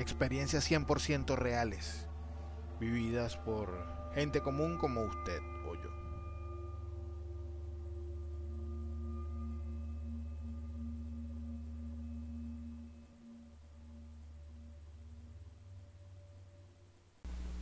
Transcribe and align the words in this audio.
Experiencias 0.00 0.64
100% 0.70 1.36
reales, 1.36 2.06
vividas 2.80 3.36
por 3.36 3.68
gente 4.14 4.40
común 4.40 4.78
como 4.78 5.02
usted 5.02 5.40
o 5.68 5.74
yo. 5.74 5.90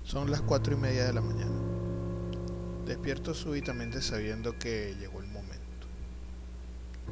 Son 0.05 0.31
las 0.31 0.41
cuatro 0.43 0.75
y 0.75 0.77
media 0.77 1.07
de 1.07 1.13
la 1.15 1.21
mañana. 1.21 1.61
Despierto 2.87 3.35
súbitamente 3.35 4.01
sabiendo 4.01 4.57
que 4.61 4.95
llegó 5.01 5.19
el 5.19 5.27
momento. 5.27 5.89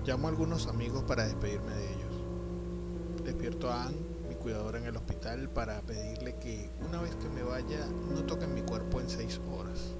Llamo 0.04 0.28
a 0.28 0.30
algunos 0.30 0.68
amigos 0.68 1.02
para 1.02 1.24
despedirme 1.24 1.74
de 1.74 1.94
ellos. 1.94 3.24
Despierto 3.24 3.68
a 3.68 3.86
Anne, 3.86 4.15
cuidadora 4.46 4.78
en 4.78 4.86
el 4.86 4.96
hospital, 4.96 5.48
para 5.48 5.80
pedirle 5.80 6.36
que 6.36 6.70
una 6.88 7.02
vez 7.02 7.16
que 7.16 7.28
me 7.28 7.42
vaya 7.42 7.84
no 8.14 8.22
toquen 8.26 8.54
mi 8.54 8.62
cuerpo 8.62 9.00
en 9.00 9.10
seis 9.10 9.40
horas. 9.50 9.96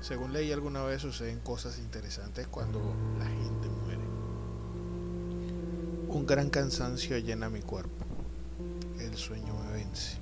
Según 0.00 0.32
leí 0.32 0.50
alguna 0.50 0.82
vez 0.82 1.02
suceden 1.02 1.38
cosas 1.38 1.78
interesantes 1.78 2.48
cuando 2.48 2.80
la 3.16 3.26
gente 3.26 3.68
muere. 3.68 4.02
Un 6.08 6.26
gran 6.26 6.50
cansancio 6.50 7.16
llena 7.18 7.48
mi 7.48 7.60
cuerpo. 7.60 8.04
El 8.98 9.16
sueño 9.16 9.54
me 9.54 9.72
vence. 9.72 10.18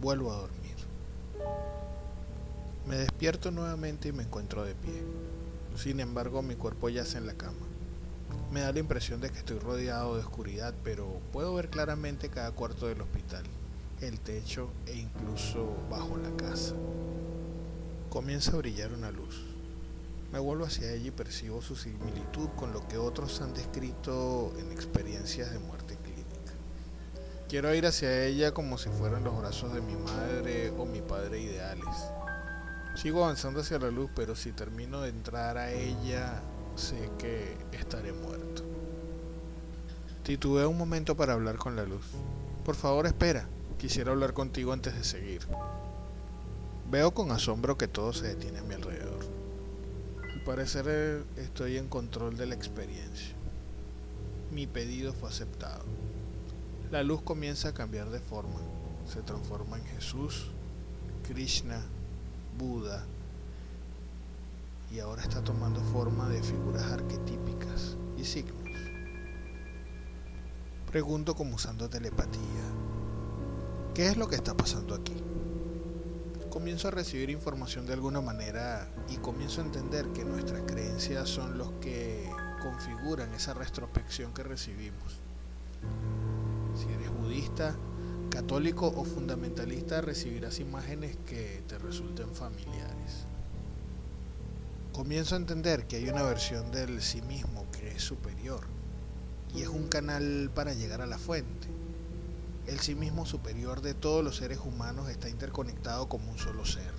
Vuelvo 0.00 0.32
a 0.32 0.38
dormir. 0.38 0.74
Me 2.88 2.96
despierto 2.96 3.52
nuevamente 3.52 4.08
y 4.08 4.12
me 4.12 4.24
encuentro 4.24 4.64
de 4.64 4.74
pie. 4.74 5.00
Sin 5.76 6.00
embargo, 6.00 6.42
mi 6.42 6.56
cuerpo 6.56 6.88
yace 6.88 7.18
en 7.18 7.28
la 7.28 7.34
cama. 7.34 7.68
Me 8.50 8.60
da 8.60 8.72
la 8.72 8.78
impresión 8.78 9.20
de 9.20 9.30
que 9.30 9.38
estoy 9.38 9.58
rodeado 9.58 10.14
de 10.14 10.20
oscuridad, 10.20 10.74
pero 10.84 11.20
puedo 11.32 11.54
ver 11.54 11.70
claramente 11.70 12.28
cada 12.28 12.52
cuarto 12.52 12.86
del 12.86 13.00
hospital, 13.00 13.44
el 14.00 14.20
techo 14.20 14.70
e 14.86 14.96
incluso 14.96 15.74
bajo 15.90 16.16
la 16.16 16.30
casa. 16.36 16.74
Comienza 18.10 18.52
a 18.52 18.56
brillar 18.56 18.92
una 18.92 19.10
luz. 19.10 19.44
Me 20.32 20.38
vuelvo 20.38 20.64
hacia 20.64 20.92
ella 20.92 21.08
y 21.08 21.10
percibo 21.10 21.62
su 21.62 21.76
similitud 21.76 22.48
con 22.56 22.72
lo 22.72 22.86
que 22.88 22.98
otros 22.98 23.40
han 23.40 23.54
descrito 23.54 24.52
en 24.58 24.72
experiencias 24.72 25.52
de 25.52 25.58
muerte 25.58 25.96
clínica. 26.02 26.52
Quiero 27.48 27.74
ir 27.74 27.86
hacia 27.86 28.24
ella 28.24 28.52
como 28.52 28.78
si 28.78 28.88
fueran 28.88 29.24
los 29.24 29.38
brazos 29.38 29.72
de 29.74 29.80
mi 29.80 29.96
madre 29.96 30.70
o 30.70 30.84
mi 30.86 31.00
padre 31.02 31.40
ideales 31.40 32.10
Sigo 32.94 33.24
avanzando 33.24 33.60
hacia 33.60 33.78
la 33.80 33.90
luz, 33.90 34.08
pero 34.14 34.36
si 34.36 34.52
termino 34.52 35.00
de 35.00 35.08
entrar 35.08 35.58
a 35.58 35.72
ella, 35.72 36.40
sé 36.76 37.10
que 37.18 37.56
estaré 37.72 38.12
muerto. 38.12 38.62
Titubeé 40.22 40.66
un 40.66 40.78
momento 40.78 41.16
para 41.16 41.34
hablar 41.34 41.56
con 41.56 41.76
la 41.76 41.84
luz. 41.84 42.04
Por 42.64 42.74
favor, 42.74 43.06
espera. 43.06 43.46
Quisiera 43.78 44.12
hablar 44.12 44.32
contigo 44.32 44.72
antes 44.72 44.94
de 44.94 45.04
seguir. 45.04 45.42
Veo 46.90 47.12
con 47.12 47.30
asombro 47.30 47.76
que 47.76 47.88
todo 47.88 48.12
se 48.12 48.28
detiene 48.28 48.58
a 48.58 48.62
mi 48.62 48.74
alrededor. 48.74 49.24
Al 50.32 50.42
parecer 50.44 51.24
estoy 51.36 51.76
en 51.76 51.88
control 51.88 52.36
de 52.36 52.46
la 52.46 52.54
experiencia. 52.54 53.34
Mi 54.50 54.66
pedido 54.66 55.12
fue 55.12 55.28
aceptado. 55.28 55.84
La 56.90 57.02
luz 57.02 57.22
comienza 57.22 57.68
a 57.68 57.74
cambiar 57.74 58.10
de 58.10 58.20
forma. 58.20 58.60
Se 59.06 59.20
transforma 59.22 59.76
en 59.76 59.84
Jesús, 59.86 60.50
Krishna, 61.28 61.82
Buda 62.56 63.04
y 64.94 65.00
ahora 65.00 65.22
está 65.22 65.42
tomando 65.42 65.80
forma 65.80 66.28
de 66.28 66.40
figuras 66.40 66.84
arquetípicas 66.84 67.96
y 68.16 68.24
signos. 68.24 68.54
Pregunto 70.86 71.34
como 71.34 71.56
usando 71.56 71.90
telepatía, 71.90 72.62
¿qué 73.92 74.06
es 74.06 74.16
lo 74.16 74.28
que 74.28 74.36
está 74.36 74.56
pasando 74.56 74.94
aquí? 74.94 75.16
Comienzo 76.48 76.86
a 76.86 76.92
recibir 76.92 77.30
información 77.30 77.86
de 77.86 77.94
alguna 77.94 78.20
manera 78.20 78.88
y 79.08 79.16
comienzo 79.16 79.60
a 79.60 79.64
entender 79.64 80.06
que 80.12 80.24
nuestras 80.24 80.62
creencias 80.62 81.28
son 81.28 81.58
los 81.58 81.72
que 81.80 82.30
configuran 82.62 83.34
esa 83.34 83.52
retrospección 83.52 84.32
que 84.32 84.44
recibimos. 84.44 85.18
Si 86.76 86.86
eres 86.92 87.10
budista, 87.12 87.76
católico 88.30 88.86
o 88.86 89.04
fundamentalista 89.04 90.00
recibirás 90.00 90.60
imágenes 90.60 91.16
que 91.26 91.64
te 91.66 91.78
resulten 91.78 92.32
familiares. 92.32 93.26
Comienzo 94.94 95.34
a 95.34 95.38
entender 95.38 95.88
que 95.88 95.96
hay 95.96 96.08
una 96.08 96.22
versión 96.22 96.70
del 96.70 97.02
sí 97.02 97.20
mismo 97.22 97.66
que 97.72 97.88
es 97.88 98.02
superior 98.02 98.60
y 99.52 99.62
es 99.62 99.68
un 99.68 99.88
canal 99.88 100.52
para 100.54 100.72
llegar 100.72 101.00
a 101.00 101.06
la 101.06 101.18
fuente. 101.18 101.66
El 102.68 102.78
sí 102.78 102.94
mismo 102.94 103.26
superior 103.26 103.80
de 103.80 103.94
todos 103.94 104.22
los 104.22 104.36
seres 104.36 104.60
humanos 104.60 105.08
está 105.08 105.28
interconectado 105.28 106.08
como 106.08 106.30
un 106.30 106.38
solo 106.38 106.64
ser. 106.64 106.92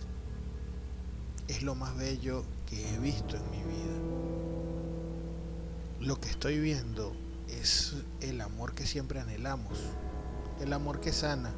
Es 1.47 1.63
lo 1.63 1.73
más 1.73 1.95
bello 1.95 2.44
que 2.69 2.94
he 2.94 3.00
visto 3.00 3.38
en 3.38 3.50
mi 3.50 3.63
vida. 3.63 3.97
Lo 6.01 6.19
que 6.19 6.27
estoy 6.27 6.59
viendo 6.59 7.16
es 7.47 7.94
el 8.19 8.41
amor 8.41 8.73
que 8.75 8.85
siempre 8.85 9.22
anhelamos, 9.22 9.79
el 10.59 10.73
amor 10.73 11.00
que 11.00 11.13
sana, 11.13 11.53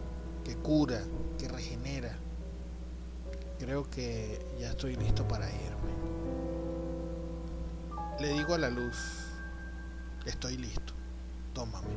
que 0.45 0.55
cura, 0.55 1.01
que 1.39 1.47
regenera. 1.47 2.15
Creo 3.57 3.89
que 3.89 4.39
ya 4.59 4.69
estoy 4.69 4.95
listo 4.97 5.27
para 5.27 5.49
irme. 5.49 6.16
Le 8.19 8.29
digo 8.29 8.55
a 8.55 8.57
la 8.57 8.71
luz, 8.71 8.95
estoy 10.25 10.57
listo, 10.57 10.93
tómame. 11.53 11.87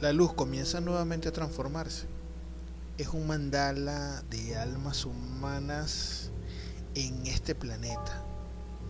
La 0.00 0.12
luz 0.12 0.32
comienza 0.34 0.80
nuevamente 0.80 1.28
a 1.28 1.32
transformarse. 1.32 2.08
Es 2.98 3.06
un 3.10 3.28
mandala 3.28 4.20
de 4.30 4.56
almas 4.56 5.04
humanas 5.04 6.32
en 6.96 7.24
este 7.28 7.54
planeta. 7.54 8.24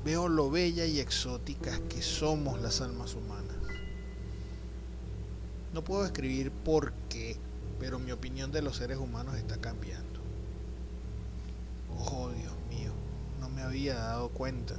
Veo 0.07 0.27
lo 0.31 0.51
bella 0.51 0.87
y 0.87 1.01
exóticas 1.01 1.81
que 1.81 2.01
somos 2.01 2.59
las 2.63 2.81
almas 2.81 3.15
humanas. 3.15 3.59
No 5.75 5.85
puedo 5.85 6.07
escribir 6.07 6.51
por 6.51 6.95
qué, 7.11 7.37
pero 7.79 7.99
mi 7.99 8.11
opinión 8.11 8.53
de 8.53 8.63
los 8.63 8.77
seres 8.79 8.97
humanos 8.97 9.37
está 9.37 9.59
cambiando. 9.59 10.19
Oh, 11.95 12.31
Dios 12.31 12.55
mío, 12.71 12.93
no 13.39 13.51
me 13.51 13.61
había 13.61 13.97
dado 13.97 14.31
cuenta. 14.31 14.77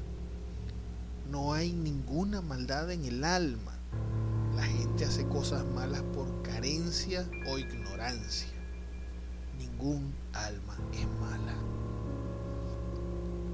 No 1.29 1.53
hay 1.53 1.73
ninguna 1.73 2.41
maldad 2.41 2.91
en 2.91 3.05
el 3.05 3.23
alma. 3.23 3.73
La 4.55 4.63
gente 4.63 5.05
hace 5.05 5.27
cosas 5.27 5.65
malas 5.65 6.01
por 6.13 6.41
carencia 6.43 7.27
o 7.47 7.57
ignorancia. 7.57 8.47
Ningún 9.57 10.13
alma 10.33 10.77
es 10.93 11.07
mala. 11.19 11.55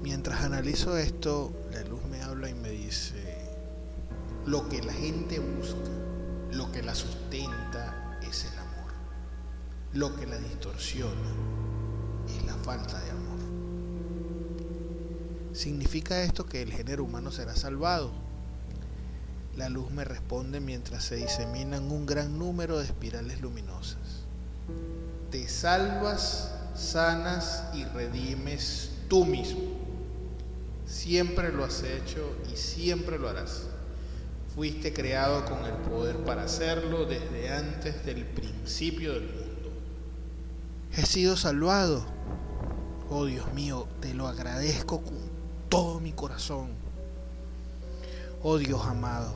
Mientras 0.02 0.42
analizo 0.42 0.96
esto, 0.96 1.52
la 1.72 1.82
luz 1.84 2.00
me 2.10 2.22
habla 2.22 2.48
y 2.48 2.54
me 2.54 2.70
dice, 2.70 3.38
lo 4.46 4.68
que 4.68 4.82
la 4.82 4.92
gente 4.92 5.38
busca 5.38 5.90
lo 6.52 6.72
que 6.72 6.82
la 6.82 6.94
sustenta 6.94 8.18
es 8.22 8.44
el 8.44 8.58
amor. 8.58 8.92
Lo 9.92 10.14
que 10.16 10.26
la 10.26 10.36
distorsiona 10.38 11.30
es 12.28 12.44
la 12.44 12.54
falta 12.54 13.00
de 13.00 13.10
amor. 13.10 13.49
¿Significa 15.52 16.22
esto 16.22 16.46
que 16.46 16.62
el 16.62 16.72
género 16.72 17.04
humano 17.04 17.32
será 17.32 17.56
salvado? 17.56 18.12
La 19.56 19.68
luz 19.68 19.90
me 19.90 20.04
responde 20.04 20.60
mientras 20.60 21.04
se 21.04 21.16
diseminan 21.16 21.90
un 21.90 22.06
gran 22.06 22.38
número 22.38 22.78
de 22.78 22.84
espirales 22.84 23.40
luminosas. 23.40 24.24
Te 25.32 25.48
salvas, 25.48 26.52
sanas 26.76 27.64
y 27.74 27.84
redimes 27.84 28.92
tú 29.08 29.24
mismo. 29.24 29.60
Siempre 30.86 31.52
lo 31.52 31.64
has 31.64 31.82
hecho 31.82 32.36
y 32.52 32.56
siempre 32.56 33.18
lo 33.18 33.28
harás. 33.28 33.64
Fuiste 34.54 34.92
creado 34.92 35.44
con 35.46 35.64
el 35.64 35.74
poder 35.88 36.16
para 36.24 36.44
hacerlo 36.44 37.06
desde 37.06 37.50
antes 37.50 38.04
del 38.06 38.24
principio 38.24 39.14
del 39.14 39.24
mundo. 39.24 39.70
He 40.96 41.04
sido 41.06 41.36
salvado. 41.36 42.04
Oh 43.08 43.24
Dios 43.24 43.52
mío, 43.52 43.88
te 44.00 44.14
lo 44.14 44.28
agradezco 44.28 45.02
todo 45.70 46.00
mi 46.00 46.12
corazón. 46.12 46.68
Oh 48.42 48.58
Dios 48.58 48.84
amado, 48.84 49.32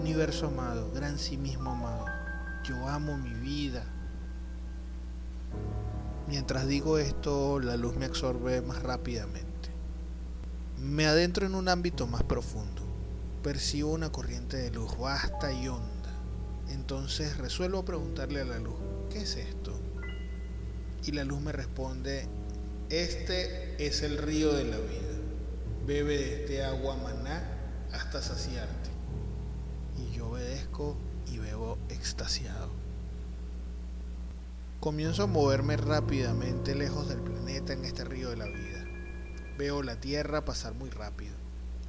universo 0.00 0.48
amado, 0.48 0.90
gran 0.92 1.16
sí 1.16 1.36
mismo 1.36 1.70
amado, 1.70 2.06
yo 2.64 2.88
amo 2.88 3.16
mi 3.16 3.34
vida. 3.34 3.84
Mientras 6.26 6.66
digo 6.66 6.98
esto, 6.98 7.60
la 7.60 7.76
luz 7.76 7.94
me 7.94 8.06
absorbe 8.06 8.60
más 8.62 8.82
rápidamente. 8.82 9.46
Me 10.78 11.06
adentro 11.06 11.46
en 11.46 11.54
un 11.54 11.68
ámbito 11.68 12.08
más 12.08 12.24
profundo 12.24 12.88
percibo 13.42 13.92
una 13.92 14.10
corriente 14.10 14.56
de 14.56 14.70
luz 14.70 14.98
vasta 14.98 15.52
y 15.52 15.68
honda. 15.68 16.12
Entonces 16.68 17.38
resuelvo 17.38 17.84
preguntarle 17.84 18.40
a 18.40 18.44
la 18.44 18.58
luz, 18.58 18.76
¿qué 19.10 19.22
es 19.22 19.36
esto? 19.36 19.72
Y 21.04 21.12
la 21.12 21.24
luz 21.24 21.40
me 21.40 21.52
responde, 21.52 22.26
este 22.90 23.84
es 23.84 24.02
el 24.02 24.18
río 24.18 24.52
de 24.52 24.64
la 24.64 24.76
vida. 24.76 25.17
Bebe 25.88 26.18
de 26.18 26.34
este 26.42 26.62
agua 26.62 26.96
maná 26.96 27.42
hasta 27.94 28.20
saciarte. 28.20 28.90
Y 29.96 30.14
yo 30.14 30.28
obedezco 30.28 30.94
y 31.26 31.38
bebo 31.38 31.78
extasiado. 31.88 32.68
Comienzo 34.80 35.22
a 35.22 35.26
moverme 35.26 35.78
rápidamente 35.78 36.74
lejos 36.74 37.08
del 37.08 37.22
planeta 37.22 37.72
en 37.72 37.86
este 37.86 38.04
río 38.04 38.28
de 38.28 38.36
la 38.36 38.44
vida. 38.44 38.84
Veo 39.56 39.82
la 39.82 39.98
Tierra 39.98 40.44
pasar 40.44 40.74
muy 40.74 40.90
rápido. 40.90 41.32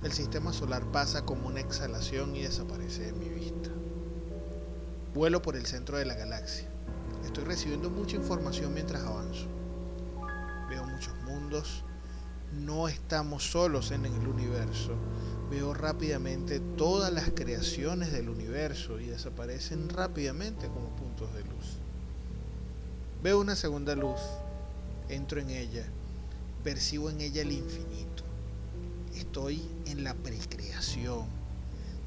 El 0.02 0.14
sistema 0.14 0.54
solar 0.54 0.86
pasa 0.94 1.26
como 1.26 1.48
una 1.48 1.60
exhalación 1.60 2.34
y 2.38 2.44
desaparece 2.44 3.08
de 3.08 3.12
mi 3.12 3.28
vista. 3.28 3.70
Vuelo 5.14 5.42
por 5.42 5.58
el 5.58 5.66
centro 5.66 5.98
de 5.98 6.06
la 6.06 6.16
galaxia. 6.16 6.70
Estoy 7.26 7.44
recibiendo 7.44 7.90
mucha 7.90 8.16
información 8.16 8.74
mientras 8.74 9.04
avanzo. 9.04 9.48
Veo 10.70 10.86
muchos 10.86 11.14
mundos. 11.24 11.84
No 12.54 12.88
estamos 12.88 13.52
solos 13.52 13.92
en 13.92 14.06
el 14.06 14.28
universo. 14.28 14.96
Veo 15.50 15.74
rápidamente 15.74 16.60
todas 16.60 17.12
las 17.12 17.30
creaciones 17.30 18.12
del 18.12 18.30
universo 18.30 19.00
y 19.00 19.08
desaparecen 19.08 19.90
rápidamente 19.90 20.68
como 20.68 20.96
puntos 20.96 21.34
de 21.34 21.44
luz. 21.44 21.78
Veo 23.24 23.40
una 23.40 23.56
segunda 23.56 23.96
luz. 23.96 24.20
Entro 25.10 25.40
en 25.40 25.50
ella. 25.50 25.86
Percibo 26.64 27.10
en 27.10 27.22
ella 27.22 27.42
el 27.42 27.52
infinito 27.52 28.30
Estoy 29.20 29.62
en 29.86 30.04
la 30.04 30.14
precreación, 30.14 31.26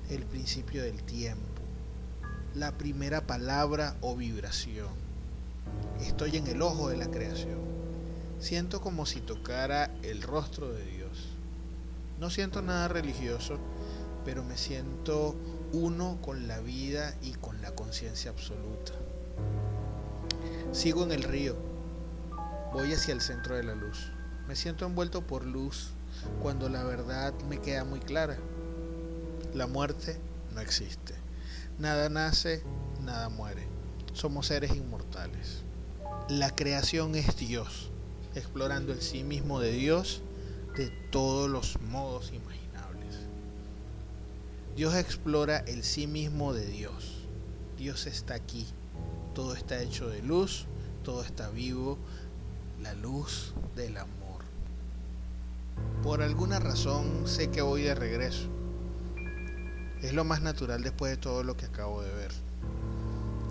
el 0.08 0.24
principio 0.24 0.82
del 0.82 1.02
tiempo, 1.02 1.62
la 2.54 2.78
primera 2.78 3.26
palabra 3.26 3.96
o 4.00 4.16
vibración. 4.16 4.88
Estoy 6.00 6.36
en 6.36 6.46
el 6.46 6.62
ojo 6.62 6.88
de 6.88 6.96
la 6.96 7.10
creación. 7.10 7.71
Siento 8.42 8.80
como 8.80 9.06
si 9.06 9.20
tocara 9.20 9.88
el 10.02 10.20
rostro 10.20 10.72
de 10.72 10.84
Dios. 10.84 11.28
No 12.18 12.28
siento 12.28 12.60
nada 12.60 12.88
religioso, 12.88 13.56
pero 14.24 14.42
me 14.42 14.56
siento 14.56 15.36
uno 15.72 16.18
con 16.20 16.48
la 16.48 16.58
vida 16.58 17.14
y 17.22 17.34
con 17.34 17.62
la 17.62 17.70
conciencia 17.76 18.32
absoluta. 18.32 18.94
Sigo 20.72 21.04
en 21.04 21.12
el 21.12 21.22
río. 21.22 21.54
Voy 22.72 22.92
hacia 22.92 23.14
el 23.14 23.20
centro 23.20 23.54
de 23.54 23.62
la 23.62 23.76
luz. 23.76 24.10
Me 24.48 24.56
siento 24.56 24.86
envuelto 24.86 25.24
por 25.24 25.46
luz 25.46 25.90
cuando 26.42 26.68
la 26.68 26.82
verdad 26.82 27.32
me 27.48 27.60
queda 27.60 27.84
muy 27.84 28.00
clara. 28.00 28.38
La 29.54 29.68
muerte 29.68 30.18
no 30.52 30.60
existe. 30.60 31.14
Nada 31.78 32.08
nace, 32.08 32.64
nada 33.02 33.28
muere. 33.28 33.68
Somos 34.14 34.48
seres 34.48 34.74
inmortales. 34.74 35.62
La 36.28 36.56
creación 36.56 37.14
es 37.14 37.36
Dios, 37.36 37.92
explorando 38.34 38.92
el 38.92 39.00
sí 39.00 39.24
mismo 39.24 39.60
de 39.60 39.72
Dios 39.72 40.22
de 40.76 40.90
todos 41.10 41.50
los 41.50 41.80
modos 41.82 42.32
imaginables. 42.32 43.18
Dios 44.74 44.94
explora 44.94 45.58
el 45.58 45.82
sí 45.82 46.06
mismo 46.06 46.54
de 46.54 46.66
Dios. 46.66 47.26
Dios 47.76 48.06
está 48.06 48.34
aquí. 48.34 48.66
Todo 49.34 49.54
está 49.54 49.80
hecho 49.80 50.08
de 50.08 50.22
luz, 50.22 50.66
todo 51.02 51.22
está 51.22 51.48
vivo, 51.50 51.98
la 52.82 52.94
luz 52.94 53.54
del 53.76 53.96
amor. 53.96 54.42
Por 56.02 56.22
alguna 56.22 56.58
razón 56.58 57.26
sé 57.26 57.50
que 57.50 57.62
voy 57.62 57.82
de 57.82 57.94
regreso. 57.94 58.48
Es 60.02 60.12
lo 60.12 60.24
más 60.24 60.42
natural 60.42 60.82
después 60.82 61.10
de 61.12 61.16
todo 61.16 61.44
lo 61.44 61.56
que 61.56 61.66
acabo 61.66 62.02
de 62.02 62.12
ver. 62.12 62.32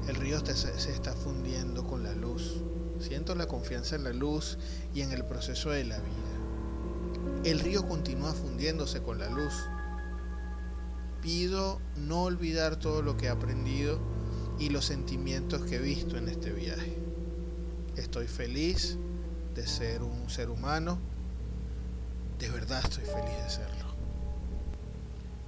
El 0.08 0.16
río 0.16 0.44
se 0.46 0.92
está 0.92 1.14
fundiendo 1.14 1.86
con 1.86 2.04
la 2.04 2.14
luz. 2.14 2.62
Siento 3.02 3.36
la 3.36 3.48
confianza 3.48 3.96
en 3.96 4.04
la 4.04 4.14
luz 4.14 4.58
y 4.94 5.02
en 5.02 5.12
el 5.12 5.26
proceso 5.26 5.70
de 5.70 5.86
la 5.86 6.00
vida. 6.00 7.44
El 7.44 7.60
río 7.60 7.88
continúa 7.88 8.34
fundiéndose 8.34 9.02
con 9.02 9.20
la 9.20 9.30
luz. 9.30 9.54
Pido 11.22 11.80
no 11.96 12.24
olvidar 12.24 12.78
todo 12.78 13.02
lo 13.02 13.18
que 13.18 13.28
he 13.28 13.30
aprendido 13.30 14.00
y 14.60 14.70
los 14.70 14.86
sentimientos 14.86 15.64
que 15.64 15.76
he 15.78 15.80
visto 15.80 16.18
en 16.18 16.30
este 16.30 16.52
viaje. 16.52 16.98
Estoy 17.96 18.28
feliz 18.28 18.98
de 19.56 19.68
ser 19.68 20.02
un 20.02 20.30
ser 20.30 20.50
humano 20.50 21.00
de 22.42 22.50
verdad 22.50 22.82
estoy 22.84 23.06
feliz 23.06 23.38
de 23.44 23.50
serlo. 23.52 23.86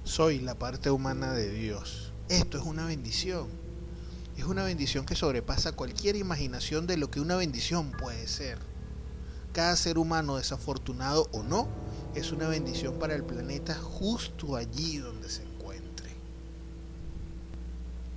Soy 0.04 0.38
la 0.38 0.54
parte 0.54 0.90
humana 0.90 1.32
de 1.32 1.50
Dios. 1.50 2.12
Esto 2.28 2.56
es 2.56 2.64
una 2.64 2.86
bendición. 2.86 3.48
Es 4.36 4.44
una 4.44 4.64
bendición 4.64 5.06
que 5.06 5.14
sobrepasa 5.14 5.72
cualquier 5.72 6.16
imaginación 6.16 6.86
de 6.86 6.96
lo 6.96 7.10
que 7.10 7.20
una 7.20 7.36
bendición 7.36 7.92
puede 7.92 8.26
ser. 8.26 8.58
Cada 9.52 9.76
ser 9.76 9.98
humano, 9.98 10.36
desafortunado 10.36 11.28
o 11.32 11.44
no, 11.44 11.68
es 12.14 12.32
una 12.32 12.48
bendición 12.48 12.98
para 12.98 13.14
el 13.14 13.22
planeta 13.22 13.74
justo 13.74 14.56
allí 14.56 14.98
donde 14.98 15.28
se 15.28 15.42
encuentre. 15.42 16.10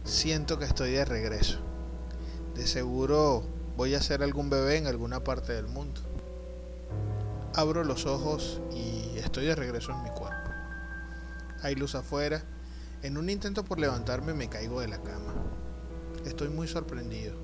Siento 0.03 0.57
que 0.57 0.65
estoy 0.65 0.91
de 0.91 1.05
regreso. 1.05 1.59
De 2.55 2.65
seguro 2.65 3.43
voy 3.75 3.93
a 3.93 4.01
ser 4.01 4.23
algún 4.23 4.49
bebé 4.49 4.77
en 4.77 4.87
alguna 4.87 5.23
parte 5.23 5.53
del 5.53 5.67
mundo. 5.67 6.01
Abro 7.53 7.83
los 7.83 8.07
ojos 8.07 8.59
y 8.73 9.17
estoy 9.19 9.45
de 9.45 9.55
regreso 9.55 9.91
en 9.91 10.01
mi 10.01 10.09
cuerpo. 10.09 10.49
Hay 11.61 11.75
luz 11.75 11.93
afuera. 11.93 12.43
En 13.03 13.17
un 13.17 13.29
intento 13.29 13.63
por 13.63 13.79
levantarme 13.79 14.33
me 14.33 14.49
caigo 14.49 14.81
de 14.81 14.87
la 14.87 15.01
cama. 15.03 15.33
Estoy 16.27 16.49
muy 16.49 16.67
sorprendido. 16.67 17.35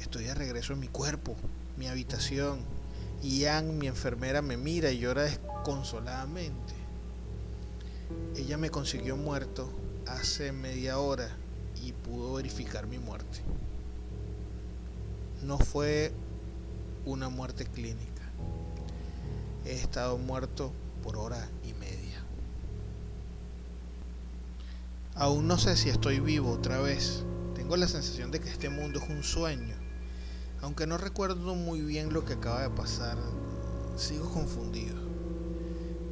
Estoy 0.00 0.24
de 0.24 0.34
regreso 0.34 0.72
en 0.72 0.80
mi 0.80 0.88
cuerpo, 0.88 1.36
mi 1.76 1.88
habitación. 1.88 2.60
Y 3.22 3.46
Ann, 3.46 3.78
mi 3.78 3.86
enfermera, 3.86 4.42
me 4.42 4.56
mira 4.56 4.90
y 4.90 4.98
llora 4.98 5.22
desconsoladamente. 5.22 6.74
Ella 8.36 8.58
me 8.58 8.70
consiguió 8.70 9.16
muerto 9.16 9.70
hace 10.06 10.52
media 10.52 10.98
hora 10.98 11.28
y 11.82 11.92
pudo 11.92 12.34
verificar 12.34 12.86
mi 12.86 12.98
muerte. 12.98 13.40
No 15.42 15.58
fue 15.58 16.12
una 17.04 17.28
muerte 17.28 17.64
clínica 17.64 18.18
he 19.68 19.74
estado 19.74 20.16
muerto 20.16 20.72
por 21.02 21.16
hora 21.16 21.46
y 21.62 21.74
media. 21.74 22.24
Aún 25.14 25.46
no 25.46 25.58
sé 25.58 25.76
si 25.76 25.90
estoy 25.90 26.20
vivo 26.20 26.52
otra 26.52 26.80
vez. 26.80 27.24
Tengo 27.68 27.76
la 27.76 27.86
sensación 27.86 28.30
de 28.30 28.40
que 28.40 28.48
este 28.48 28.70
mundo 28.70 28.98
es 28.98 29.10
un 29.10 29.22
sueño. 29.22 29.74
Aunque 30.62 30.86
no 30.86 30.96
recuerdo 30.96 31.54
muy 31.54 31.82
bien 31.82 32.14
lo 32.14 32.24
que 32.24 32.32
acaba 32.32 32.62
de 32.62 32.70
pasar, 32.70 33.18
sigo 33.94 34.32
confundido. 34.32 34.96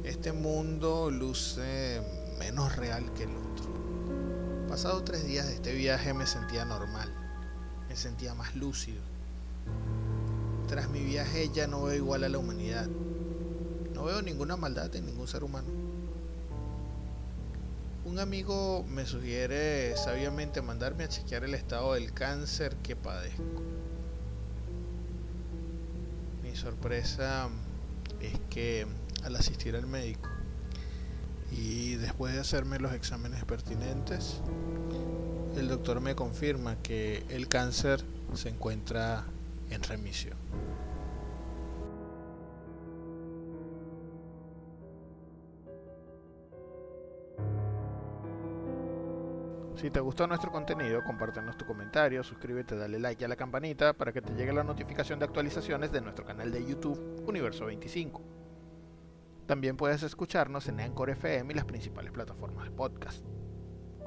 Este 0.03 0.33
mundo 0.33 1.09
luce 1.09 1.99
menos 2.37 2.75
real 2.75 3.11
que 3.13 3.23
el 3.23 3.31
otro. 3.31 4.67
Pasado 4.69 5.03
tres 5.03 5.25
días 5.25 5.47
de 5.47 5.55
este 5.55 5.73
viaje 5.73 6.13
me 6.13 6.27
sentía 6.27 6.63
normal, 6.63 7.11
me 7.89 7.95
sentía 7.95 8.35
más 8.35 8.55
lúcido. 8.55 9.01
Tras 10.67 10.91
mi 10.91 11.03
viaje 11.03 11.49
ya 11.51 11.65
no 11.65 11.85
veo 11.85 11.95
igual 11.95 12.23
a 12.23 12.29
la 12.29 12.37
humanidad, 12.37 12.87
no 13.95 14.03
veo 14.03 14.21
ninguna 14.21 14.57
maldad 14.57 14.95
en 14.95 15.07
ningún 15.07 15.27
ser 15.27 15.43
humano. 15.43 15.69
Un 18.07 18.19
amigo 18.19 18.85
me 18.87 19.05
sugiere 19.05 19.93
sabiamente 19.97 20.61
mandarme 20.61 21.03
a 21.03 21.09
chequear 21.09 21.43
el 21.43 21.53
estado 21.53 21.93
del 21.93 22.13
cáncer 22.13 22.77
que 22.77 22.95
padezco. 22.95 23.61
Mi 26.41 26.55
sorpresa 26.55 27.49
es 28.21 28.39
que 28.49 28.87
al 29.23 29.35
asistir 29.35 29.75
al 29.75 29.87
médico, 29.87 30.29
Y 31.51 31.95
después 31.95 32.33
de 32.33 32.39
hacerme 32.39 32.79
los 32.79 32.93
exámenes 32.93 33.43
pertinentes, 33.43 34.39
el 35.57 35.67
doctor 35.67 35.99
me 35.99 36.15
confirma 36.15 36.77
que 36.81 37.25
el 37.29 37.49
cáncer 37.49 38.03
se 38.33 38.47
encuentra 38.49 39.25
en 39.69 39.83
remisión. 39.83 40.37
Si 49.77 49.91
te 49.91 49.99
gustó 49.99 50.25
nuestro 50.25 50.51
contenido, 50.51 51.03
compártenos 51.03 51.55
tu 51.55 51.63
comentario, 51.63 52.23
suscríbete, 52.23 52.75
dale 52.75 52.97
like 52.97 53.23
a 53.23 53.27
la 53.27 53.35
campanita 53.35 53.93
para 53.93 54.11
que 54.11 54.23
te 54.23 54.33
llegue 54.33 54.51
la 54.51 54.63
notificación 54.63 55.19
de 55.19 55.25
actualizaciones 55.25 55.91
de 55.91 56.01
nuestro 56.01 56.25
canal 56.25 56.51
de 56.51 56.65
YouTube 56.65 57.23
Universo 57.27 57.67
25. 57.67 58.19
También 59.45 59.77
puedes 59.77 60.01
escucharnos 60.01 60.67
en 60.67 60.79
Anchor 60.79 61.11
FM 61.11 61.53
y 61.53 61.55
las 61.55 61.65
principales 61.65 62.11
plataformas 62.11 62.65
de 62.65 62.71
podcast. 62.71 63.23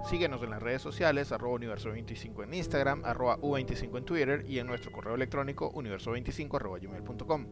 Síguenos 0.09 0.43
en 0.43 0.51
las 0.51 0.61
redes 0.61 0.83
sociales, 0.83 1.31
arroba 1.31 1.57
universo25 1.57 2.43
en 2.43 2.55
Instagram, 2.55 3.05
arroba 3.05 3.39
u25 3.39 3.99
en 3.99 4.05
Twitter 4.05 4.45
y 4.49 4.59
en 4.59 4.67
nuestro 4.67 4.91
correo 4.91 5.15
electrónico 5.15 5.73
universo25 5.73 6.57
arroba 6.57 6.81
gmail.com. 6.81 7.47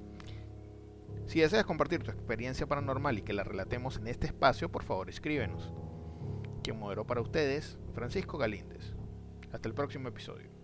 Si 1.27 1.39
deseas 1.39 1.65
compartir 1.65 2.03
tu 2.03 2.11
experiencia 2.11 2.67
paranormal 2.67 3.17
y 3.17 3.23
que 3.23 3.33
la 3.33 3.45
relatemos 3.45 3.97
en 3.99 4.09
este 4.09 4.27
espacio, 4.27 4.73
por 4.73 4.83
favor 4.83 5.09
escríbenos. 5.09 5.73
Quien 6.69 6.81
moderó 6.81 7.07
para 7.07 7.23
ustedes, 7.23 7.79
Francisco 7.95 8.37
Galíndez. 8.37 8.95
Hasta 9.53 9.71
el 9.71 9.75
próximo 9.75 10.11
episodio. 10.11 10.58